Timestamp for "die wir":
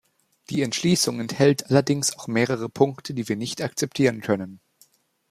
3.13-3.35